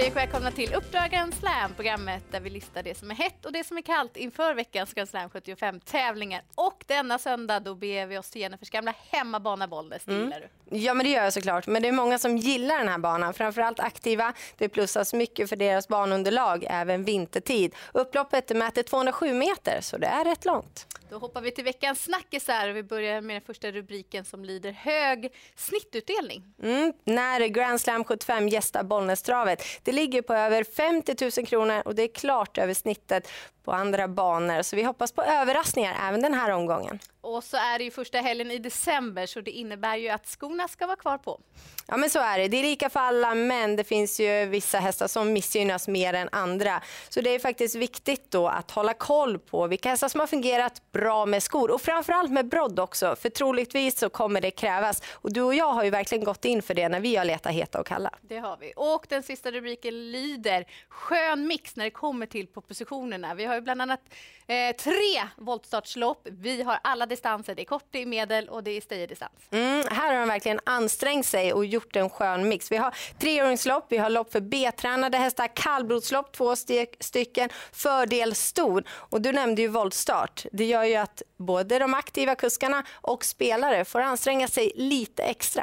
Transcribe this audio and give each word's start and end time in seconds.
Hej 0.00 0.10
och 0.10 0.16
välkomna 0.16 0.50
till 0.50 0.74
Uppdrag 0.74 1.10
Grand 1.10 1.34
Slam, 1.34 1.74
programmet 1.76 2.22
där 2.30 2.40
vi 2.40 2.50
listar 2.50 2.82
det 2.82 2.98
som 2.98 3.10
är 3.10 3.14
hett 3.14 3.46
och 3.46 3.52
det 3.52 3.64
som 3.64 3.76
är 3.76 3.82
kallt 3.82 4.16
inför 4.16 4.54
veckans 4.54 4.94
Grand 4.94 5.08
Slam 5.08 5.30
75 5.30 5.80
tävlingar. 5.80 6.42
Och 6.54 6.84
denna 6.86 7.18
söndag 7.18 7.60
då 7.60 7.74
beger 7.74 8.06
vi 8.06 8.18
oss 8.18 8.30
till 8.30 8.40
Jennifers 8.40 8.70
gamla 8.70 8.94
hemmabana 9.10 9.68
Bollnäs. 9.68 10.04
Det 10.04 10.14
gillar 10.14 10.40
du? 10.40 10.76
Ja, 10.78 10.94
men 10.94 11.06
det 11.06 11.12
gör 11.12 11.24
jag 11.24 11.32
såklart. 11.32 11.66
Men 11.66 11.82
det 11.82 11.88
är 11.88 11.92
många 11.92 12.18
som 12.18 12.36
gillar 12.36 12.78
den 12.78 12.88
här 12.88 12.98
banan. 12.98 13.34
Framförallt 13.34 13.80
aktiva. 13.80 14.32
Det 14.58 14.68
plussas 14.68 15.12
mycket 15.12 15.48
för 15.48 15.56
deras 15.56 15.88
banunderlag 15.88 16.66
även 16.70 17.04
vintertid. 17.04 17.74
Upploppet 17.94 18.56
mäter 18.56 18.82
207 18.82 19.34
meter, 19.34 19.80
så 19.80 19.98
det 19.98 20.06
är 20.06 20.24
rätt 20.24 20.44
långt. 20.44 20.86
Då 21.10 21.18
hoppar 21.18 21.40
vi 21.40 21.50
till 21.50 21.64
veckans 21.64 22.02
snackisar. 22.02 22.68
Vi 22.68 22.82
börjar 22.82 23.20
med 23.20 23.36
den 23.36 23.42
första 23.42 23.70
rubriken 23.70 24.24
som 24.24 24.44
lyder 24.44 24.72
hög 24.72 25.32
snittutdelning. 25.56 26.42
Mm, 26.62 26.92
när 27.04 27.46
Grand 27.46 27.80
Slam 27.80 28.04
75 28.04 28.48
gästar 28.48 28.82
Bollnästravet. 28.82 29.62
Det 29.90 29.94
ligger 29.94 30.22
på 30.22 30.34
över 30.34 30.64
50 30.64 31.40
000 31.40 31.46
kronor 31.46 31.82
och 31.84 31.94
det 31.94 32.02
är 32.02 32.08
klart 32.08 32.58
över 32.58 32.74
snittet 32.74 33.28
på 33.64 33.72
andra 33.72 34.08
banor. 34.08 34.62
Så 34.62 34.76
vi 34.76 34.82
hoppas 34.82 35.12
på 35.12 35.22
överraskningar 35.22 35.96
även 36.08 36.22
den 36.22 36.34
här 36.34 36.50
omgången. 36.50 36.98
Och 37.20 37.44
så 37.44 37.56
är 37.56 37.78
det 37.78 37.84
ju 37.84 37.90
första 37.90 38.18
helgen 38.18 38.50
i 38.50 38.58
december 38.58 39.26
så 39.26 39.40
det 39.40 39.50
innebär 39.50 39.96
ju 39.96 40.08
att 40.08 40.26
skorna 40.26 40.68
ska 40.68 40.86
vara 40.86 40.96
kvar 40.96 41.18
på. 41.18 41.40
Ja 41.86 41.96
men 41.96 42.10
så 42.10 42.18
är 42.18 42.38
det. 42.38 42.48
Det 42.48 42.56
är 42.56 42.62
lika 42.62 42.90
för 42.90 43.00
alla 43.00 43.34
men 43.34 43.76
det 43.76 43.84
finns 43.84 44.20
ju 44.20 44.46
vissa 44.46 44.78
hästar 44.78 45.08
som 45.08 45.32
missgynnas 45.32 45.88
mer 45.88 46.14
än 46.14 46.28
andra. 46.32 46.82
Så 47.08 47.20
det 47.20 47.30
är 47.34 47.38
faktiskt 47.38 47.74
viktigt 47.74 48.30
då 48.30 48.48
att 48.48 48.70
hålla 48.70 48.94
koll 48.94 49.38
på 49.38 49.66
vilka 49.66 49.88
hästar 49.88 50.08
som 50.08 50.20
har 50.20 50.26
fungerat 50.26 50.92
bra 50.92 51.26
med 51.26 51.42
skor 51.42 51.70
och 51.70 51.80
framförallt 51.80 52.30
med 52.30 52.48
brodd 52.48 52.80
också. 52.80 53.16
För 53.16 53.30
troligtvis 53.30 53.98
så 53.98 54.08
kommer 54.08 54.40
det 54.40 54.50
krävas. 54.50 55.02
Och 55.12 55.32
du 55.32 55.42
och 55.42 55.54
jag 55.54 55.72
har 55.72 55.84
ju 55.84 55.90
verkligen 55.90 56.24
gått 56.24 56.44
in 56.44 56.62
för 56.62 56.74
det 56.74 56.88
när 56.88 57.00
vi 57.00 57.16
har 57.16 57.24
letat 57.24 57.52
heta 57.52 57.80
och 57.80 57.86
kalla. 57.86 58.10
Det 58.20 58.38
har 58.38 58.56
vi. 58.60 58.72
Och 58.76 59.06
den 59.08 59.22
sista 59.22 59.50
rubriken 59.50 60.12
lyder 60.12 60.66
skön 60.88 61.46
mix 61.46 61.76
när 61.76 61.84
det 61.84 61.90
kommer 61.90 62.26
till 62.26 62.46
propositionerna. 62.46 63.34
Vi 63.34 63.44
har 63.50 63.56
ju 63.56 63.60
bland 63.60 63.82
annat 63.82 64.00
eh, 64.46 64.76
tre 64.76 65.28
voltstartslopp. 65.36 66.28
Vi 66.30 66.62
har 66.62 66.78
alla 66.82 67.06
distanser. 67.06 67.54
Det 67.54 67.62
är 67.62 67.64
kort, 67.64 67.84
det 67.90 68.02
är 68.02 68.06
medel 68.06 68.48
och 68.48 68.64
det 68.64 68.70
är 68.70 68.80
stayerdistans. 68.80 69.32
Mm, 69.50 69.84
här 69.90 70.12
har 70.12 70.20
de 70.20 70.28
verkligen 70.28 70.60
ansträngt 70.64 71.26
sig 71.26 71.52
och 71.52 71.64
gjort 71.66 71.96
en 71.96 72.10
skön 72.10 72.48
mix. 72.48 72.72
Vi 72.72 72.76
har 72.76 72.94
treåringslopp, 73.18 73.86
vi 73.88 73.96
har 73.96 74.10
lopp 74.10 74.32
för 74.32 74.40
B-tränade 74.40 75.18
hästar, 75.18 75.48
kallblodslopp, 75.54 76.32
två 76.32 76.56
stycken, 77.00 77.48
fördel 77.72 78.34
stor. 78.34 78.84
Och 78.90 79.20
du 79.20 79.32
nämnde 79.32 79.62
ju 79.62 79.68
voltstart. 79.68 80.46
Det 80.52 80.64
gör 80.64 80.84
ju 80.84 80.96
att 80.96 81.22
både 81.36 81.78
de 81.78 81.94
aktiva 81.94 82.34
kuskarna 82.34 82.84
och 82.92 83.24
spelare 83.24 83.84
får 83.84 84.00
anstränga 84.00 84.48
sig 84.48 84.72
lite 84.74 85.22
extra. 85.22 85.62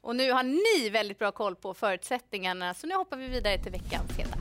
Och 0.00 0.16
nu 0.16 0.32
har 0.32 0.42
ni 0.42 0.90
väldigt 0.90 1.18
bra 1.18 1.32
koll 1.32 1.56
på 1.56 1.74
förutsättningarna, 1.74 2.74
så 2.74 2.86
nu 2.86 2.94
hoppar 2.94 3.16
vi 3.16 3.28
vidare 3.28 3.58
till 3.58 3.72
veckans 3.72 4.18
heta. 4.18 4.33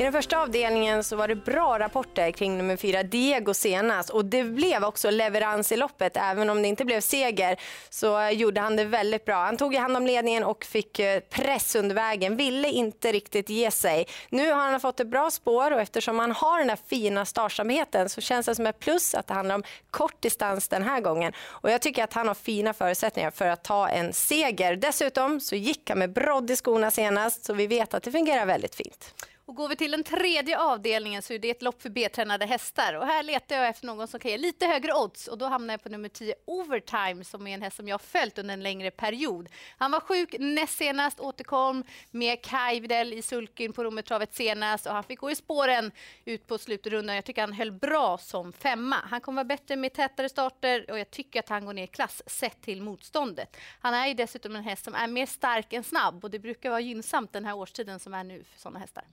I 0.00 0.02
den 0.02 0.12
första 0.12 0.38
avdelningen 0.38 1.04
så 1.04 1.16
var 1.16 1.28
det 1.28 1.34
bra 1.34 1.78
rapporter 1.78 2.30
kring 2.30 2.58
nummer 2.58 2.76
fyra 2.76 3.02
Diego 3.02 3.54
senast 3.54 4.10
och 4.10 4.24
det 4.24 4.44
blev 4.44 4.84
också 4.84 5.10
leverans 5.10 5.72
i 5.72 5.76
loppet. 5.76 6.16
Även 6.16 6.50
om 6.50 6.62
det 6.62 6.68
inte 6.68 6.84
blev 6.84 7.00
seger 7.00 7.60
så 7.90 8.30
gjorde 8.32 8.60
han 8.60 8.76
det 8.76 8.84
väldigt 8.84 9.24
bra. 9.24 9.44
Han 9.44 9.56
tog 9.56 9.74
hand 9.74 9.96
om 9.96 10.06
ledningen 10.06 10.44
och 10.44 10.64
fick 10.64 10.98
eh, 10.98 11.20
press 11.20 11.74
under 11.74 11.94
vägen, 11.94 12.36
ville 12.36 12.68
inte 12.68 13.12
riktigt 13.12 13.48
ge 13.48 13.70
sig. 13.70 14.06
Nu 14.28 14.52
har 14.52 14.70
han 14.70 14.80
fått 14.80 15.00
ett 15.00 15.06
bra 15.06 15.30
spår 15.30 15.70
och 15.70 15.80
eftersom 15.80 16.18
han 16.18 16.32
har 16.32 16.58
den 16.58 16.68
där 16.68 16.78
fina 16.86 17.24
startsamheten 17.24 18.08
så 18.08 18.20
känns 18.20 18.46
det 18.46 18.54
som 18.54 18.66
ett 18.66 18.78
plus 18.78 19.14
att 19.14 19.26
det 19.26 19.34
handlar 19.34 19.54
om 19.54 19.62
kort 19.90 20.22
distans 20.22 20.68
den 20.68 20.82
här 20.82 21.00
gången. 21.00 21.32
Och 21.46 21.70
jag 21.70 21.82
tycker 21.82 22.04
att 22.04 22.12
han 22.12 22.28
har 22.28 22.34
fina 22.34 22.72
förutsättningar 22.72 23.30
för 23.30 23.46
att 23.46 23.64
ta 23.64 23.88
en 23.88 24.12
seger. 24.12 24.76
Dessutom 24.76 25.40
så 25.40 25.56
gick 25.56 25.88
han 25.88 25.98
med 25.98 26.12
brodd 26.12 26.50
i 26.50 26.56
skorna 26.56 26.90
senast 26.90 27.44
så 27.44 27.54
vi 27.54 27.66
vet 27.66 27.94
att 27.94 28.02
det 28.02 28.12
fungerar 28.12 28.46
väldigt 28.46 28.74
fint. 28.74 29.14
Och 29.50 29.56
går 29.56 29.68
vi 29.68 29.76
till 29.76 29.90
den 29.90 30.04
tredje 30.04 30.58
avdelningen 30.58 31.22
så 31.22 31.32
är 31.32 31.38
det 31.38 31.50
ett 31.50 31.62
lopp 31.62 31.82
för 31.82 31.90
B-tränade 31.90 32.46
hästar. 32.46 32.94
Och 32.94 33.06
här 33.06 33.22
letar 33.22 33.56
jag 33.56 33.68
efter 33.68 33.86
någon 33.86 34.08
som 34.08 34.20
kan 34.20 34.30
ge 34.30 34.38
lite 34.38 34.66
högre 34.66 34.94
odds 34.94 35.28
och 35.28 35.38
då 35.38 35.46
hamnar 35.46 35.74
jag 35.74 35.82
på 35.82 35.88
nummer 35.88 36.08
10 36.08 36.34
Overtime 36.44 37.24
som 37.24 37.46
är 37.46 37.54
en 37.54 37.62
häst 37.62 37.76
som 37.76 37.88
jag 37.88 37.94
har 37.94 37.98
följt 37.98 38.38
under 38.38 38.54
en 38.54 38.62
längre 38.62 38.90
period. 38.90 39.48
Han 39.78 39.90
var 39.90 40.00
sjuk 40.00 40.34
näst 40.38 40.78
senast, 40.78 41.20
återkom 41.20 41.84
med 42.10 42.42
Kaj 42.42 42.80
Widell 42.80 43.12
i 43.12 43.22
sulken 43.22 43.72
på 43.72 43.84
Rommetravet 43.84 44.34
senast 44.34 44.86
och 44.86 44.92
han 44.92 45.04
fick 45.04 45.20
gå 45.20 45.30
i 45.30 45.34
spåren 45.34 45.92
ut 46.24 46.46
på 46.46 46.58
slutrundan. 46.58 47.16
Jag 47.16 47.24
tycker 47.24 47.40
han 47.40 47.52
höll 47.52 47.72
bra 47.72 48.18
som 48.18 48.52
femma. 48.52 48.96
Han 49.10 49.20
kommer 49.20 49.36
vara 49.36 49.56
bättre 49.56 49.76
med 49.76 49.92
tätare 49.92 50.28
starter 50.28 50.90
och 50.90 50.98
jag 50.98 51.10
tycker 51.10 51.40
att 51.40 51.48
han 51.48 51.64
går 51.64 51.72
ner 51.72 51.84
i 51.84 51.86
klass 51.86 52.22
sett 52.26 52.62
till 52.62 52.82
motståndet. 52.82 53.56
Han 53.80 53.94
är 53.94 54.06
ju 54.06 54.14
dessutom 54.14 54.56
en 54.56 54.64
häst 54.64 54.84
som 54.84 54.94
är 54.94 55.06
mer 55.06 55.26
stark 55.26 55.72
än 55.72 55.84
snabb 55.84 56.24
och 56.24 56.30
det 56.30 56.38
brukar 56.38 56.70
vara 56.70 56.80
gynnsamt 56.80 57.32
den 57.32 57.44
här 57.44 57.54
årstiden 57.54 58.00
som 58.00 58.14
är 58.14 58.24
nu 58.24 58.44
för 58.44 58.60
sådana 58.60 58.78
hästar. 58.78 59.04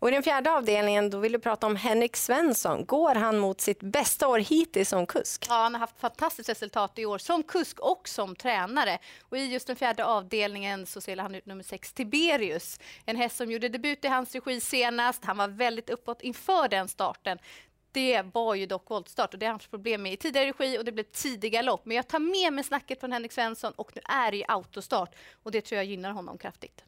Och 0.00 0.08
I 0.08 0.12
den 0.12 0.22
fjärde 0.22 0.52
avdelningen 0.52 1.10
då 1.10 1.18
vill 1.18 1.32
du 1.32 1.38
prata 1.38 1.66
om 1.66 1.76
Henrik 1.76 2.16
Svensson. 2.16 2.84
Går 2.86 3.14
han 3.14 3.38
mot 3.38 3.60
sitt 3.60 3.80
bästa 3.80 4.28
år 4.28 4.38
hittills 4.38 4.88
som 4.88 5.06
kusk? 5.06 5.46
Ja, 5.48 5.54
han 5.54 5.74
har 5.74 5.80
haft 5.80 6.00
fantastiskt 6.00 6.48
resultat 6.48 6.98
i 6.98 7.06
år 7.06 7.18
som 7.18 7.42
kusk 7.42 7.80
och 7.80 8.08
som 8.08 8.36
tränare. 8.36 8.98
Och 9.22 9.38
I 9.38 9.44
just 9.44 9.66
den 9.66 9.76
fjärde 9.76 10.04
avdelningen 10.04 10.86
så 10.86 11.00
ser 11.00 11.16
han 11.16 11.34
ut 11.34 11.46
nummer 11.46 11.62
sex 11.64 11.92
Tiberius. 11.92 12.80
En 13.04 13.16
häst 13.16 13.36
som 13.36 13.50
gjorde 13.50 13.68
debut 13.68 14.04
i 14.04 14.08
hans 14.08 14.34
regi 14.34 14.60
senast. 14.60 15.24
Han 15.24 15.36
var 15.36 15.48
väldigt 15.48 15.90
uppåt 15.90 16.22
inför 16.22 16.68
den 16.68 16.88
starten. 16.88 17.38
Det 17.92 18.22
var 18.32 18.54
ju 18.54 18.66
dock 18.66 18.90
voltstart 18.90 19.34
och 19.34 19.40
det 19.40 19.46
har 19.46 19.50
han 19.50 19.54
haft 19.54 19.70
problem 19.70 20.02
med 20.02 20.12
i 20.12 20.16
tidigare 20.16 20.48
regi 20.48 20.78
och 20.78 20.84
det 20.84 20.92
blev 20.92 21.04
tidiga 21.04 21.62
lopp. 21.62 21.86
Men 21.86 21.96
jag 21.96 22.08
tar 22.08 22.18
med 22.18 22.52
mig 22.52 22.64
snacket 22.64 23.00
från 23.00 23.12
Henrik 23.12 23.32
Svensson 23.32 23.72
och 23.76 23.90
nu 23.94 24.00
är 24.04 24.30
det 24.30 24.36
ju 24.36 24.44
autostart 24.48 25.14
och 25.42 25.50
det 25.50 25.60
tror 25.60 25.76
jag 25.76 25.84
gynnar 25.84 26.10
honom 26.10 26.38
kraftigt. 26.38 26.84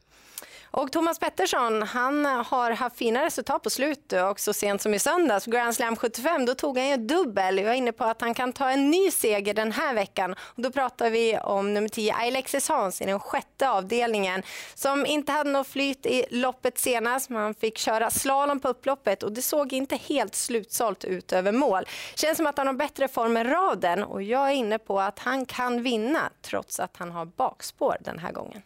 Och 0.75 0.91
Thomas 0.91 1.19
Pettersson 1.19 1.81
han 1.81 2.25
har 2.25 2.71
haft 2.71 2.97
fina 2.97 3.25
resultat 3.25 3.63
på 3.63 3.69
slutet 3.69 4.23
och 4.23 4.39
så 4.39 4.53
sent 4.53 4.81
som 4.81 4.93
i 4.93 4.99
söndags, 4.99 5.45
Grand 5.45 5.75
Slam 5.75 5.95
75, 5.95 6.45
då 6.45 6.55
tog 6.55 6.77
han 6.77 6.89
ju 6.89 6.97
dubbel. 6.97 7.57
Jag 7.57 7.67
är 7.67 7.73
inne 7.73 7.91
på 7.91 8.03
att 8.03 8.21
han 8.21 8.33
kan 8.33 8.53
ta 8.53 8.69
en 8.69 8.89
ny 8.89 9.11
seger 9.11 9.53
den 9.53 9.71
här 9.71 9.93
veckan. 9.93 10.31
Och 10.31 10.61
då 10.61 10.71
pratar 10.71 11.09
vi 11.09 11.37
om 11.37 11.73
nummer 11.73 11.89
10, 11.89 12.13
Alexis 12.13 12.69
Hans 12.69 13.01
i 13.01 13.05
den 13.05 13.19
sjätte 13.19 13.69
avdelningen 13.69 14.43
som 14.73 15.05
inte 15.05 15.31
hade 15.31 15.49
något 15.49 15.67
flyt 15.67 16.05
i 16.05 16.25
loppet 16.29 16.77
senast. 16.77 17.29
Man 17.29 17.53
fick 17.53 17.77
köra 17.77 18.09
slalom 18.09 18.59
på 18.59 18.67
upploppet 18.67 19.23
och 19.23 19.31
det 19.31 19.41
såg 19.41 19.73
inte 19.73 19.95
helt 19.95 20.35
slutsålt 20.35 21.03
ut 21.03 21.33
över 21.33 21.51
mål. 21.51 21.83
Känns 22.15 22.37
som 22.37 22.47
att 22.47 22.57
han 22.57 22.67
har 22.67 22.73
bättre 22.73 23.07
form 23.07 23.37
än 23.37 23.49
raden 23.49 24.03
och 24.03 24.23
jag 24.23 24.49
är 24.49 24.53
inne 24.53 24.79
på 24.79 24.99
att 24.99 25.19
han 25.19 25.45
kan 25.45 25.83
vinna 25.83 26.29
trots 26.41 26.79
att 26.79 26.97
han 26.97 27.11
har 27.11 27.25
bakspår 27.25 27.97
den 27.99 28.19
här 28.19 28.31
gången. 28.31 28.61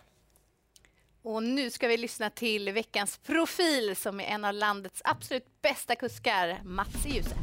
Och 1.28 1.44
nu 1.44 1.70
ska 1.70 1.88
vi 1.88 1.98
lyssna 1.98 2.30
till 2.30 2.72
veckans 2.72 3.18
profil 3.18 3.96
som 3.96 4.20
är 4.20 4.24
en 4.24 4.46
av 4.46 4.54
landets 4.54 5.02
absolut 5.06 5.62
bästa 5.62 5.96
kuskar, 5.96 6.60
Mats 6.64 7.06
Djuse. 7.06 7.36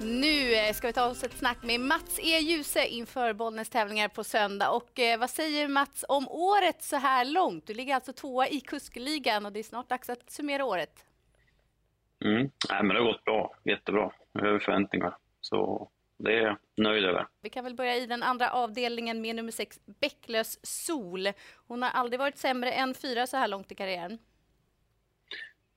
Nu 0.00 0.54
eh, 0.54 0.72
ska 0.72 0.86
vi 0.86 0.92
ta 0.92 1.06
oss 1.06 1.24
ett 1.24 1.38
snack 1.38 1.62
med 1.62 1.80
Mats 1.80 2.18
E. 2.18 2.38
Djuse 2.38 2.86
inför 2.86 3.32
Bollnäs 3.32 3.68
tävlingar 3.68 4.08
på 4.08 4.24
söndag. 4.24 4.70
Och 4.70 4.98
eh, 4.98 5.18
vad 5.18 5.30
säger 5.30 5.68
Mats 5.68 6.04
om 6.08 6.28
året 6.28 6.82
så 6.82 6.96
här 6.96 7.24
långt? 7.24 7.66
Du 7.66 7.74
ligger 7.74 7.94
alltså 7.94 8.12
tvåa 8.12 8.48
i 8.48 8.60
kuskligan 8.60 9.46
och 9.46 9.52
det 9.52 9.58
är 9.58 9.64
snart 9.64 9.88
dags 9.88 10.10
att 10.10 10.30
summera 10.30 10.64
året. 10.64 11.06
Mm. 12.24 12.50
Nej, 12.70 12.82
men 12.82 12.88
det 12.88 12.98
har 13.02 13.12
gått 13.12 13.24
bra, 13.24 13.54
jättebra, 13.64 14.12
över 14.38 14.58
förväntningar. 14.58 15.16
Så 15.40 15.90
det 16.22 16.32
är 16.38 16.42
jag 16.42 16.56
nöjd 16.76 17.04
över. 17.04 17.26
Vi 17.40 17.50
kan 17.50 17.64
väl 17.64 17.74
börja 17.74 17.96
i 17.96 18.06
den 18.06 18.22
andra 18.22 18.50
avdelningen 18.50 19.20
med 19.20 19.36
nummer 19.36 19.50
sex, 19.52 19.80
Bäcklös 20.00 20.66
Sol. 20.66 21.28
Hon 21.66 21.82
har 21.82 21.90
aldrig 21.90 22.20
varit 22.20 22.38
sämre 22.38 22.72
än 22.72 22.94
fyra 22.94 23.26
så 23.26 23.36
här 23.36 23.48
långt 23.48 23.72
i 23.72 23.74
karriären. 23.74 24.18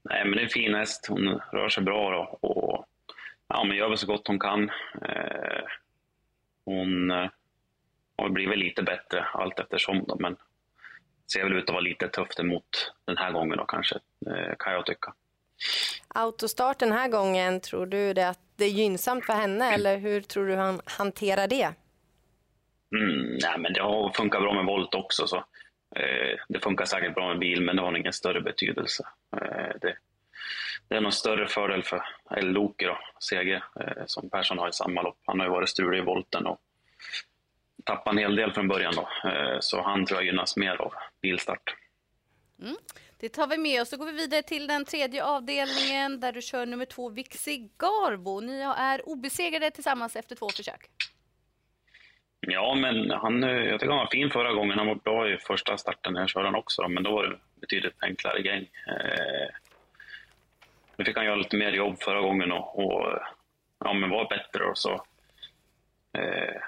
Nej, 0.02 0.26
men 0.26 0.32
det 0.32 0.42
är 0.42 0.44
en 0.44 0.50
fin 0.50 0.76
häst. 0.76 1.06
Hon 1.10 1.28
rör 1.52 1.70
sig 1.70 1.84
bra 1.84 2.12
då, 2.12 2.48
och 2.48 2.86
ja, 3.48 3.64
men 3.64 3.78
gör 3.78 3.90
väl 3.90 3.98
så 3.98 4.08
gott 4.08 4.28
hon 4.28 4.40
kan. 4.40 4.70
Eh, 5.02 5.66
hon 6.66 7.12
eh, 7.12 7.30
har 8.18 8.30
blivit 8.30 8.58
lite 8.58 8.84
bättre 8.84 9.24
allt 9.34 9.60
eftersom, 9.60 10.04
då, 10.08 10.18
men 10.20 10.38
ser 11.34 11.44
väl 11.44 11.54
ut 11.58 11.64
att 11.64 11.74
vara 11.74 11.82
lite 11.82 12.08
tufft 12.08 12.40
emot 12.40 12.94
den 13.06 13.18
här 13.18 13.32
gången 13.32 13.58
då 13.58 13.66
kanske, 13.66 13.96
eh, 14.28 14.56
kan 14.60 14.74
jag 14.74 14.86
tycka. 14.86 15.14
Autostart 16.08 16.80
den 16.80 16.92
här 16.92 17.08
gången, 17.08 17.60
tror 17.60 17.86
du 17.86 18.14
det 18.14 18.30
att 18.30 18.40
det 18.56 18.66
är 18.66 18.70
gynnsamt 18.70 19.26
för 19.26 19.34
henne 19.34 19.74
eller 19.74 19.98
hur 19.98 20.22
tror 20.22 20.48
du 20.48 20.56
han 20.56 20.82
hanterar 20.86 21.48
det? 21.48 21.74
Mm, 22.96 23.38
nej, 23.42 23.58
men 23.58 23.74
det 23.74 23.82
har 23.82 24.14
funkat 24.14 24.42
bra 24.42 24.54
med 24.54 24.66
volt 24.66 24.94
också. 24.94 25.28
Så, 25.28 25.38
eh, 25.96 26.40
det 26.50 26.60
funkar 26.60 26.86
säkert 26.86 27.16
bra 27.16 27.28
med 27.28 27.40
bil, 27.40 27.62
men 27.62 27.76
det 27.76 27.82
har 27.82 27.98
ingen 27.98 28.14
större 28.14 28.42
betydelse. 28.42 29.04
Eh, 29.38 29.76
det, 29.82 29.98
det, 30.88 30.96
är 30.96 31.02
någon 31.02 31.12
större 31.12 31.48
fördel 31.48 31.84
för 31.84 32.04
Loke, 32.42 32.98
CG, 33.20 33.54
eh, 33.54 33.62
som 34.06 34.30
Persson 34.30 34.58
har 34.58 34.70
i 34.70 34.74
samma 34.74 35.02
lopp. 35.02 35.20
Han 35.26 35.40
har 35.40 35.48
ju 35.48 35.52
varit 35.52 35.70
strulig 35.70 36.00
i 36.00 36.02
volten 36.02 36.46
och 36.46 36.60
tappat 37.84 38.14
en 38.14 38.18
hel 38.18 38.36
del 38.36 38.54
från 38.54 38.68
början. 38.68 38.94
Då, 38.96 39.30
eh, 39.30 39.58
så 39.60 39.82
han 39.82 40.06
tror 40.06 40.20
jag 40.20 40.26
gynnas 40.26 40.58
mer 40.58 40.82
av 40.82 40.94
bilstart. 41.22 41.76
Mm. 42.62 42.76
Det 43.26 43.30
tar 43.30 43.48
vi 43.48 43.58
med 43.58 43.82
oss. 43.82 43.90
Så 43.90 43.98
går 43.98 44.06
vi 44.06 44.12
vidare 44.12 44.42
till 44.42 44.68
den 44.68 44.86
tredje 44.86 45.24
avdelningen 45.24 46.20
där 46.20 46.32
du 46.32 46.42
kör 46.42 46.66
nummer 46.66 46.86
två, 46.86 47.10
Vixi 47.10 47.70
Garbo. 47.78 48.40
Ni 48.40 48.62
är 48.78 49.10
obesegrade 49.10 49.72
tillsammans 49.72 50.16
efter 50.16 50.36
två 50.36 50.50
försök. 50.50 50.82
Ja, 52.40 52.76
men 52.76 53.12
han, 53.12 53.44
jag 53.44 53.80
tycker 53.80 53.94
han 53.94 54.00
var 54.00 54.12
fin 54.12 54.30
förra 54.30 54.54
gången. 54.54 54.78
Han 54.78 54.88
var 54.88 54.96
bra 54.96 55.30
i 55.30 55.38
första 55.38 55.78
starten 55.78 56.14
när 56.14 56.20
jag 56.20 56.30
körde 56.30 56.48
han 56.48 56.56
också, 56.56 56.88
men 56.88 57.04
då 57.04 57.12
var 57.12 57.24
det 57.28 57.38
betydligt 57.62 58.04
enklare 58.04 58.42
gäng. 58.42 58.70
Eh, 58.88 59.48
nu 60.98 61.06
fick 61.06 61.18
han 61.18 61.26
göra 61.26 61.36
lite 61.36 61.58
mer 61.58 61.72
jobb 61.72 62.02
förra 62.02 62.22
gången 62.22 62.52
och, 62.52 62.86
och 62.86 63.20
ja, 63.80 63.94
men 63.94 64.10
var 64.10 64.30
bättre. 64.30 64.66
Och 64.66 64.78
så, 64.78 65.06
eh, 66.18 66.62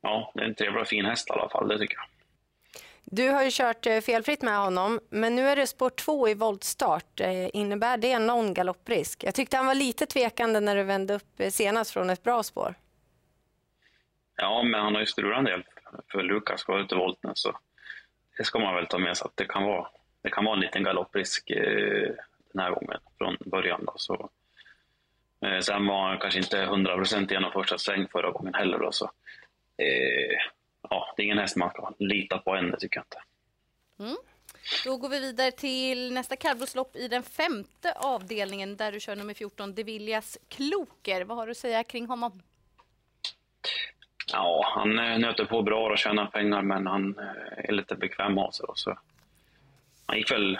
ja, 0.00 0.32
det 0.34 0.40
är 0.40 0.44
en 0.44 0.54
trevlig 0.54 0.82
och 0.82 0.88
fin 0.88 1.04
häst 1.04 1.30
i 1.30 1.32
alla 1.32 1.48
fall, 1.48 1.68
det 1.68 1.78
tycker 1.78 1.96
jag. 1.96 2.19
Du 3.12 3.28
har 3.28 3.42
ju 3.42 3.50
kört 3.52 3.86
eh, 3.86 4.00
felfritt 4.00 4.42
med 4.42 4.58
honom, 4.58 5.00
men 5.10 5.36
nu 5.36 5.48
är 5.48 5.56
det 5.56 5.66
spår 5.66 5.90
två 5.90 6.28
i 6.28 6.34
voltstart. 6.34 7.20
Eh, 7.20 7.56
innebär 7.56 7.96
det 7.96 8.18
någon 8.18 8.54
galopprisk? 8.54 9.24
Jag 9.24 9.34
tyckte 9.34 9.56
han 9.56 9.66
var 9.66 9.74
lite 9.74 10.06
tvekande 10.06 10.60
när 10.60 10.76
du 10.76 10.82
vände 10.82 11.14
upp 11.14 11.40
eh, 11.40 11.50
senast 11.50 11.92
från 11.92 12.10
ett 12.10 12.22
bra 12.22 12.42
spår. 12.42 12.74
Ja, 14.36 14.62
men 14.62 14.80
han 14.80 14.94
har 14.94 15.00
ju 15.00 15.06
strulat 15.06 15.38
en 15.38 15.44
del 15.44 15.64
för 16.12 16.22
Lukas 16.22 16.68
var 16.68 16.78
ute 16.78 16.94
i 16.94 16.98
volten, 16.98 17.30
så 17.34 17.58
det 18.38 18.44
ska 18.44 18.58
man 18.58 18.74
väl 18.74 18.86
ta 18.86 18.98
med 18.98 19.16
sig 19.16 19.24
att 19.24 19.36
det 19.36 19.44
kan 19.44 19.64
vara, 19.64 19.88
det 20.22 20.30
kan 20.30 20.44
vara 20.44 20.54
en 20.54 20.60
liten 20.60 20.84
galopprisk 20.84 21.50
eh, 21.50 22.08
den 22.52 22.62
här 22.62 22.70
gången 22.70 22.98
från 23.18 23.36
början. 23.46 23.84
Då, 23.86 23.92
så. 23.96 24.30
Eh, 25.46 25.60
sen 25.60 25.86
var 25.86 26.08
han 26.08 26.18
kanske 26.18 26.38
inte 26.38 26.62
100 26.62 26.96
procent 26.96 27.30
genom 27.30 27.52
första 27.52 27.78
sväng 27.78 28.08
förra 28.12 28.30
gången 28.30 28.54
heller. 28.54 28.78
Då, 28.78 28.92
så. 28.92 29.04
Eh, 29.76 30.38
ja, 30.90 31.14
det 31.16 31.22
är 31.22 31.24
ingen 31.24 31.38
häst 31.38 31.56
man 31.56 31.70
kan 31.70 31.94
lita 31.98 32.38
på 32.38 32.54
än, 32.56 32.74
tycker 32.78 32.98
jag 32.98 33.04
inte. 33.04 33.22
Mm. 33.98 34.16
Då 34.84 34.96
går 34.96 35.08
vi 35.08 35.20
vidare 35.20 35.50
till 35.50 36.12
nästa 36.12 36.36
kallblodslopp 36.36 36.96
i 36.96 37.08
den 37.08 37.22
femte 37.22 37.92
avdelningen 37.92 38.76
där 38.76 38.92
du 38.92 39.00
kör 39.00 39.16
nummer 39.16 39.34
14, 39.34 39.74
Deviljas 39.74 40.38
Kloker. 40.48 41.24
Vad 41.24 41.36
har 41.36 41.46
du 41.46 41.50
att 41.50 41.56
säga 41.56 41.84
kring 41.84 42.06
honom? 42.06 42.42
Ja, 44.32 44.72
han 44.74 44.98
eh, 44.98 45.18
nöter 45.18 45.44
på 45.44 45.62
bra 45.62 45.90
och 45.90 45.98
tjänar 45.98 46.26
pengar, 46.26 46.62
men 46.62 46.86
han 46.86 47.18
eh, 47.18 47.64
är 47.68 47.72
lite 47.72 47.94
bekväm 47.94 48.38
av 48.38 48.50
sig. 48.50 48.66
Så. 48.74 48.98
Han 50.06 50.18
gick 50.18 50.32
väl 50.32 50.58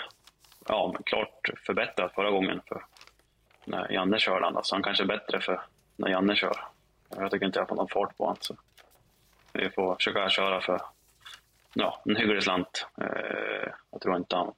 ja, 0.69 0.95
klart 1.05 1.51
förbättrat 1.67 2.15
förra 2.15 2.31
gången 2.31 2.61
för 2.69 2.85
när 3.65 3.93
Janne 3.93 4.19
körde 4.19 4.45
han. 4.45 4.65
Så 4.65 4.75
han 4.75 4.83
kanske 4.83 5.05
är 5.05 5.07
bättre 5.07 5.41
för 5.41 5.61
när 5.97 6.09
Janne 6.09 6.37
kör. 6.37 6.57
Jag 7.17 7.31
tycker 7.31 7.47
inte 7.47 7.59
jag 7.59 7.69
får 7.69 7.77
någon 7.77 7.89
fart 7.89 8.17
på 8.17 8.25
honom. 8.25 8.37
Så 8.41 8.57
vi 9.53 9.71
får 9.71 9.95
försöka 9.95 10.31
köra 10.31 10.61
för 10.61 10.81
ja, 11.75 12.03
en 12.05 12.17
hygglig 12.17 12.43
slant. 12.43 12.87
Eh, 13.01 13.73
jag 13.91 14.01
tror 14.01 14.17
inte 14.17 14.37
han 14.37 14.53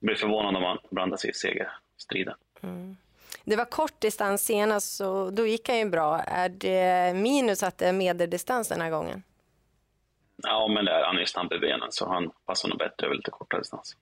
blir 0.00 0.14
förvånad 0.14 0.56
om 0.56 0.62
han 0.62 0.78
blandar 0.90 1.16
sig 1.16 1.30
i 1.30 1.32
segerstriden. 1.32 2.34
Mm. 2.60 2.96
Det 3.44 3.56
var 3.56 3.64
kort 3.64 4.00
distans 4.00 4.44
senast, 4.44 4.96
så 4.96 5.30
då 5.30 5.46
gick 5.46 5.68
han 5.68 5.78
ju 5.78 5.84
bra. 5.84 6.20
Är 6.20 6.48
det 6.48 7.14
minus 7.14 7.62
att 7.62 7.78
det 7.78 7.88
är 7.88 7.92
medeldistans 7.92 8.68
den 8.68 8.80
här 8.80 8.90
gången? 8.90 9.22
Ja, 10.36 10.68
men 10.68 10.84
det 10.84 10.92
är, 10.92 11.04
han 11.04 11.18
är 11.18 11.24
snabb 11.24 11.52
i 11.52 11.58
benen, 11.58 11.92
så 11.92 12.08
han 12.08 12.30
passar 12.46 12.68
nog 12.68 12.78
bättre 12.78 13.06
över 13.06 13.16
lite 13.16 13.30
kortare 13.30 13.60
distans. 13.60 13.96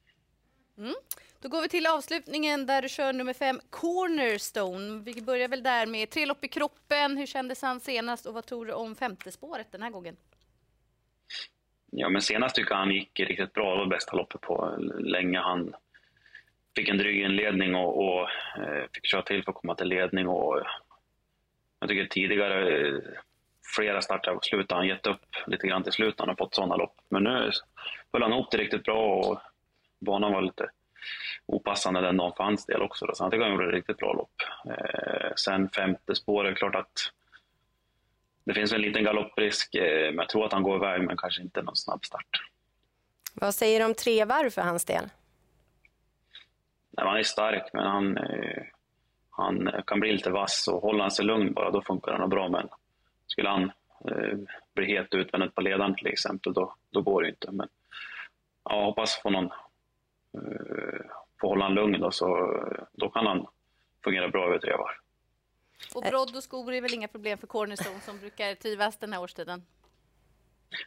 Mm. 0.79 0.95
Då 1.43 1.49
går 1.49 1.63
vi 1.63 1.69
till 1.69 1.87
avslutningen 1.87 2.67
där 2.67 2.83
du 2.83 2.89
kör 2.89 3.13
nummer 3.13 3.33
fem, 3.33 3.61
Cornerstone. 3.71 5.03
Vi 5.05 5.23
börjar 5.23 5.49
väl 5.49 5.63
där 5.63 5.87
med 5.87 6.11
tre 6.11 6.27
lopp 6.27 6.45
i 6.45 6.49
kroppen. 6.49 7.17
Hur 7.17 7.27
kändes 7.27 7.63
han 7.63 7.81
senast 7.81 8.27
och 8.27 8.35
vad 8.35 8.47
tror 8.47 8.67
du 8.67 8.73
om 8.73 8.95
femte 8.95 9.33
spåret 9.33 9.73
den 9.73 9.83
här 9.83 9.91
gången? 9.91 10.17
Ja, 11.91 12.09
men 12.09 12.23
senast 12.23 12.57
tycker 12.57 12.71
jag 12.71 12.79
han 12.79 12.91
gick 12.91 13.21
riktigt 13.21 13.53
bra. 13.53 13.75
Det 13.75 13.79
var 13.79 13.87
bästa 13.87 14.17
loppet 14.17 14.41
på 14.41 14.77
länge. 14.99 15.39
Han 15.39 15.75
fick 16.77 16.89
en 16.89 16.99
dryg 16.99 17.23
inledning 17.23 17.75
och, 17.75 18.05
och 18.05 18.29
eh, 18.59 18.85
fick 18.95 19.07
köra 19.07 19.23
till 19.23 19.45
för 19.45 19.53
att 19.53 19.59
komma 19.59 19.75
till 19.75 19.89
ledning. 19.89 20.29
Och, 20.29 20.63
jag 21.81 21.89
tycker 21.89 22.07
tidigare, 22.07 22.89
eh, 22.89 22.99
flera 23.77 24.03
starter 24.03 24.35
på 24.35 24.41
slutet, 24.43 24.71
har 24.71 24.79
han 24.79 24.89
gett 24.89 25.07
upp 25.07 25.27
lite 25.47 25.67
grann 25.67 25.83
till 25.83 25.93
slut. 25.93 26.19
när 26.19 26.23
Han 26.23 26.29
har 26.29 26.45
fått 26.45 26.55
sådana 26.55 26.77
lopp. 26.77 26.97
Men 27.09 27.25
nu 27.25 27.51
höll 28.13 28.23
han 28.23 28.33
ihop 28.33 28.51
det 28.51 28.59
riktigt 28.59 28.85
bra 28.85 29.17
och 29.17 29.41
banan 30.01 30.33
var 30.33 30.43
lite 30.43 30.71
opassande 31.47 32.01
den 32.01 32.17
dagen 32.17 32.33
för 32.37 32.45
hans 32.45 32.67
del 32.67 32.83
också. 32.83 33.07
Då. 33.07 33.15
Så 33.15 33.25
jag 33.25 33.31
tycker 33.31 33.43
han 33.45 33.53
gjorde 33.53 33.69
ett 33.69 33.75
riktigt 33.75 33.97
bra 33.97 34.13
lopp. 34.13 34.43
Eh, 34.67 35.33
sen 35.37 35.69
femte 35.69 36.15
spåret, 36.15 36.59
klart 36.59 36.75
att 36.75 37.13
det 38.45 38.55
finns 38.55 38.73
en 38.73 38.81
liten 38.81 39.05
galopprisk, 39.05 39.75
eh, 39.75 40.07
men 40.07 40.17
jag 40.17 40.29
tror 40.29 40.47
att 40.47 40.53
han 40.53 40.63
går 40.63 40.77
iväg, 40.77 41.03
men 41.03 41.17
kanske 41.17 41.43
inte 41.43 41.63
någon 41.63 41.77
snabb 41.77 42.05
start. 42.05 42.43
Vad 43.35 43.55
säger 43.55 43.79
du 43.79 43.85
om 43.85 43.95
tre 43.95 44.25
varv 44.25 44.51
för 44.51 44.63
hans 44.63 44.85
del? 44.85 45.09
Nej, 46.91 47.07
han 47.07 47.19
är 47.19 47.23
stark, 47.23 47.71
men 47.73 47.87
han, 47.87 48.17
eh, 48.17 48.63
han 49.31 49.83
kan 49.87 50.01
bli 50.01 50.13
lite 50.13 50.31
vass 50.31 50.69
och 50.69 50.83
håller 50.83 51.01
han 51.01 51.11
sig 51.11 51.25
lugn 51.25 51.53
bara, 51.53 51.71
då 51.71 51.83
funkar 51.83 52.13
han 52.13 52.29
bra. 52.29 52.49
Men 52.49 52.69
skulle 53.27 53.49
han 53.49 53.73
eh, 54.11 54.39
bli 54.75 54.87
het 54.87 55.15
utvändigt 55.15 55.55
på 55.55 55.61
ledaren 55.61 55.95
till 55.95 56.07
exempel, 56.07 56.53
då, 56.53 56.75
då 56.91 57.01
går 57.01 57.23
det 57.23 57.29
inte. 57.29 57.51
Men 57.51 57.69
jag 58.65 58.85
hoppas 58.85 59.23
få 59.23 59.31
någon 59.31 59.51
eh, 60.35 61.01
få 61.43 61.49
hålla 61.49 61.65
han 61.65 61.75
lugn 61.75 62.01
då, 62.01 62.11
så 62.11 62.27
då 62.93 63.11
kan 63.11 63.27
han 63.27 63.47
fungera 64.05 64.29
bra 64.29 64.47
över 64.47 64.59
tre 64.59 64.73
varv. 64.73 64.97
Och 65.95 66.03
brodd 66.03 66.37
och 66.37 66.43
skor 66.43 66.73
är 66.73 66.81
väl 66.81 66.95
inga 66.95 67.09
problem 67.09 67.39
för 67.39 67.47
Cornerstone 67.47 68.01
som 68.01 68.19
brukar 68.19 68.55
trivas 68.55 68.97
den 68.97 69.13
här 69.13 69.21
årstiden? 69.23 69.63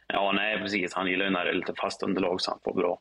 Ja, 0.06 0.32
nej 0.32 0.58
precis. 0.58 0.94
Han 0.94 1.06
gillar 1.06 1.24
ju 1.24 1.30
när 1.30 1.44
det 1.44 1.50
är 1.50 1.54
lite 1.54 1.74
fast 1.74 2.02
underlag 2.02 2.40
så 2.40 2.50
han 2.50 2.60
får 2.64 2.74
bra, 2.74 3.00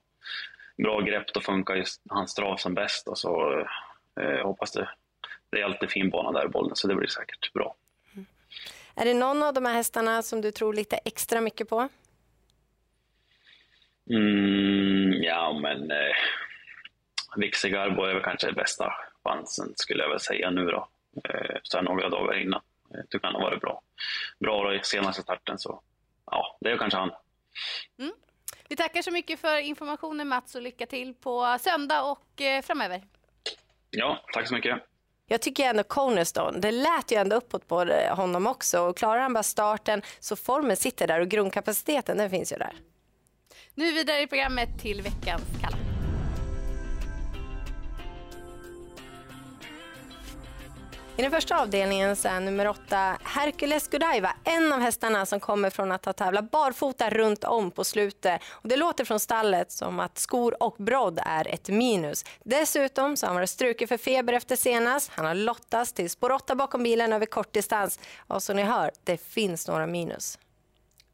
bra 0.78 1.02
grepp. 1.02 1.34
Då 1.34 1.42
funkar 1.42 1.84
hans 2.10 2.34
trav 2.34 2.58
som 2.58 2.74
bäst. 2.74 3.08
Och 3.08 3.18
så 3.18 3.60
eh, 4.20 4.46
hoppas 4.46 4.72
det. 4.72 4.90
Det 5.50 5.62
är 5.62 5.66
alltid 5.66 5.90
fin 5.90 6.10
bana 6.10 6.32
där 6.32 6.46
i 6.46 6.50
bollen 6.50 6.76
så 6.76 6.88
det 6.88 6.96
blir 6.96 7.08
säkert 7.08 7.54
bra. 7.54 7.76
Mm. 8.14 8.26
Är 8.96 9.06
det 9.06 9.14
någon 9.14 9.44
av 9.44 9.54
de 9.54 9.66
här 9.66 9.74
hästarna 9.74 10.22
som 10.22 10.42
du 10.42 10.52
tror 10.52 10.74
lite 10.74 10.98
extra 10.98 11.42
mycket 11.42 11.70
på? 11.70 11.90
Mm, 14.10 15.14
ja, 15.24 15.60
men 15.62 15.92
eh, 15.92 16.16
Vixigarbo 17.38 18.04
är 18.04 18.14
väl 18.14 18.24
kanske 18.24 18.52
bästa 18.52 18.94
chansen 19.24 19.74
skulle 19.76 20.04
jag 20.04 20.10
väl 20.10 20.20
säga 20.20 20.50
nu 20.50 20.66
då. 20.66 20.88
Eh, 21.24 21.56
så 21.64 21.78
här 21.78 21.84
några 21.84 22.10
dagar 22.10 22.42
innan. 22.42 22.62
Jag 22.90 23.00
eh, 23.00 23.06
tycker 23.06 23.28
han 23.28 23.36
har 23.36 23.42
varit 23.42 23.62
bra. 23.62 23.82
Bra 24.40 24.64
då 24.64 24.74
i 24.74 24.80
senaste 24.84 25.22
starten 25.22 25.60
så 25.60 25.82
ja, 26.26 26.58
det 26.62 26.72
är 26.72 26.78
kanske 26.78 27.00
han. 27.00 27.12
Mm. 28.00 28.14
Vi 28.70 28.76
tackar 28.76 29.02
så 29.02 29.12
mycket 29.12 29.40
för 29.40 29.60
informationen 29.60 30.28
Mats 30.28 30.56
och 30.56 30.62
lycka 30.62 30.86
till 30.86 31.14
på 31.14 31.58
söndag 31.60 32.02
och 32.04 32.42
eh, 32.42 32.62
framöver. 32.62 33.02
Ja, 33.90 34.26
tack 34.34 34.48
så 34.48 34.54
mycket. 34.54 34.82
Jag 35.28 35.42
tycker 35.42 35.64
ändå 35.70 35.84
Cornerstone, 35.84 36.60
det 36.60 36.72
lät 36.72 37.12
ju 37.12 37.18
ändå 37.18 37.36
uppåt 37.36 37.68
på 37.68 37.86
honom 38.10 38.48
också. 38.48 38.80
Och 38.82 38.98
klarar 38.98 39.22
han 39.22 39.34
bara 39.34 39.44
starten 39.44 40.02
så 40.20 40.36
formen 40.36 40.78
sitter 40.78 41.08
där 41.08 41.20
och 41.20 41.28
grundkapaciteten 41.28 42.18
den 42.18 42.30
finns 42.30 42.54
ju 42.54 42.58
där. 42.58 42.74
Nu 43.74 43.92
vidare 43.92 44.22
i 44.22 44.28
programmet 44.28 44.70
till 44.82 45.02
veckans 45.02 45.44
Kalla. 45.62 45.85
I 51.18 51.22
den 51.22 51.32
första 51.32 51.62
avdelningen 51.62 52.16
så 52.16 52.28
är 52.28 52.40
nummer 52.40 52.68
åtta 52.68 53.18
Hercules 53.24 53.88
Godiva 53.88 54.36
en 54.44 54.74
av 54.74 54.80
hästarna 54.80 55.26
som 55.26 55.40
kommer 55.40 55.70
från 55.70 55.92
att 55.92 56.06
ha 56.06 56.14
tävlat 56.14 56.52
barfota 56.52 57.10
runt 57.10 57.44
om 57.44 57.72
på 57.72 57.84
slutet. 57.84 58.42
Och 58.50 58.70
det 58.70 58.76
låter 58.76 59.06
från 59.06 59.20
stallet 59.20 59.72
som 59.72 60.00
att 60.00 60.18
skor 60.18 60.64
och 60.64 60.76
brodd 60.78 61.20
är 61.26 61.48
ett 61.48 61.70
minus. 61.70 62.26
Dessutom 62.44 63.18
så 63.18 63.26
har 63.26 63.30
han 63.30 63.36
varit 63.36 63.50
struken 63.50 63.88
för 63.88 63.98
feber 63.98 64.34
efter 64.34 64.56
senast. 64.56 65.12
Han 65.14 65.26
har 65.26 65.36
lottats 65.36 65.94
till 65.94 66.10
spår 66.10 66.32
8 66.32 66.56
bakom 66.56 66.84
bilen 66.84 67.14
över 67.14 67.26
kortdistans. 67.26 68.00
Och 68.28 68.44
som 68.44 68.56
ni 68.56 68.64
hör, 68.64 68.92
det 69.04 69.18
finns 69.18 69.68
några 69.68 69.88
minus. 69.88 70.38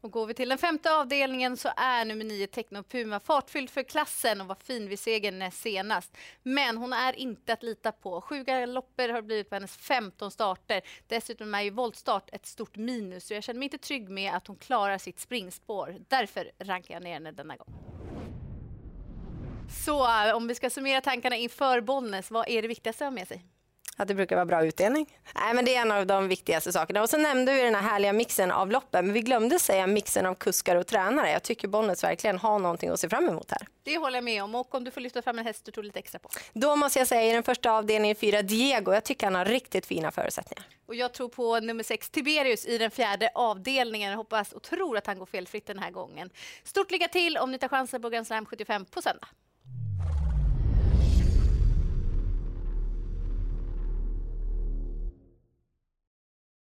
Och 0.02 0.10
går 0.10 0.26
vi 0.26 0.34
till 0.34 0.48
den 0.48 0.58
femte 0.58 0.94
avdelningen 0.94 1.56
så 1.56 1.68
är 1.76 2.04
nummer 2.04 2.24
nio 2.24 2.46
Techno 2.46 2.82
Puma 2.82 3.20
fartfylld 3.20 3.70
för 3.70 3.82
klassen 3.82 4.40
och 4.40 4.46
var 4.46 4.54
fin 4.54 4.88
vid 4.88 4.98
segern 4.98 5.38
näst 5.38 5.60
senast. 5.60 6.16
Men 6.42 6.76
hon 6.76 6.92
är 6.92 7.12
inte 7.12 7.52
att 7.52 7.62
lita 7.62 7.92
på. 7.92 8.20
Sju 8.20 8.44
galopper 8.44 9.08
har 9.08 9.22
blivit 9.22 9.48
på 9.48 9.56
hennes 9.56 9.76
15 9.76 10.30
starter. 10.30 10.82
Dessutom 11.06 11.54
är 11.54 11.62
ju 11.62 11.70
voltstart 11.70 12.30
ett 12.32 12.46
stort 12.46 12.76
minus 12.76 13.26
så 13.26 13.34
jag 13.34 13.44
känner 13.44 13.58
mig 13.58 13.66
inte 13.66 13.78
trygg 13.78 14.08
med 14.08 14.34
att 14.34 14.46
hon 14.46 14.56
klarar 14.56 14.98
sitt 14.98 15.20
springspår. 15.20 15.96
Därför 16.08 16.50
rankar 16.58 16.94
jag 16.94 17.02
ner 17.02 17.12
henne 17.12 17.32
denna 17.32 17.56
gång. 17.56 17.74
Så 19.84 20.26
eh, 20.26 20.36
om 20.36 20.48
vi 20.48 20.54
ska 20.54 20.70
summera 20.70 21.00
tankarna 21.00 21.36
inför 21.36 21.80
Bollnäs, 21.80 22.30
vad 22.30 22.48
är 22.48 22.62
det 22.62 22.68
viktigaste 22.68 23.04
att 23.06 23.12
ha 23.12 23.14
med 23.14 23.28
sig? 23.28 23.44
Att 24.02 24.08
det 24.08 24.14
brukar 24.14 24.36
vara 24.36 24.46
bra 24.46 24.64
utdelning. 24.64 25.06
Nej, 25.34 25.54
men 25.54 25.64
det 25.64 25.74
är 25.74 25.82
en 25.82 25.92
av 25.92 26.06
de 26.06 26.28
viktigaste 26.28 26.72
sakerna. 26.72 27.02
Och 27.02 27.10
så 27.10 27.16
nämnde 27.16 27.54
vi 27.54 27.62
den 27.62 27.74
här 27.74 27.82
härliga 27.82 28.12
mixen 28.12 28.50
av 28.50 28.70
loppen. 28.70 29.04
Men 29.04 29.14
vi 29.14 29.20
glömde 29.20 29.58
säga 29.58 29.86
mixen 29.86 30.26
av 30.26 30.34
kuskar 30.34 30.76
och 30.76 30.86
tränare. 30.86 31.30
Jag 31.30 31.42
tycker 31.42 31.68
Bollnäs 31.68 32.04
verkligen 32.04 32.38
har 32.38 32.58
någonting 32.58 32.90
att 32.90 33.00
se 33.00 33.08
fram 33.08 33.28
emot 33.28 33.50
här. 33.50 33.66
Det 33.82 33.98
håller 33.98 34.16
jag 34.16 34.24
med 34.24 34.42
om. 34.42 34.54
Och 34.54 34.74
om 34.74 34.84
du 34.84 34.90
får 34.90 35.00
lyfta 35.00 35.22
fram 35.22 35.38
en 35.38 35.46
häst 35.46 35.64
du 35.64 35.72
tror 35.72 35.84
lite 35.84 35.98
extra 35.98 36.18
på? 36.18 36.28
Då 36.52 36.76
måste 36.76 36.98
jag 36.98 37.08
säga 37.08 37.30
i 37.30 37.32
den 37.32 37.42
första 37.42 37.72
avdelningen 37.72 38.16
fyra 38.16 38.42
Diego. 38.42 38.92
Jag 38.92 39.04
tycker 39.04 39.26
han 39.26 39.34
har 39.34 39.44
riktigt 39.44 39.86
fina 39.86 40.10
förutsättningar. 40.10 40.64
Och 40.86 40.94
jag 40.94 41.12
tror 41.12 41.28
på 41.28 41.60
nummer 41.60 41.82
sex 41.84 42.10
Tiberius 42.10 42.66
i 42.66 42.78
den 42.78 42.90
fjärde 42.90 43.30
avdelningen. 43.34 44.10
Jag 44.10 44.16
hoppas 44.16 44.52
och 44.52 44.62
tror 44.62 44.98
att 44.98 45.06
han 45.06 45.18
går 45.18 45.26
felfritt 45.26 45.66
den 45.66 45.78
här 45.78 45.90
gången. 45.90 46.30
Stort 46.64 46.90
lycka 46.90 47.08
till 47.08 47.38
om 47.38 47.50
ni 47.50 47.58
tar 47.58 47.68
chansen 47.68 48.02
på 48.02 48.08
Grand 48.08 48.26
Slam 48.26 48.46
75 48.46 48.84
på 48.84 49.02
söndag. 49.02 49.28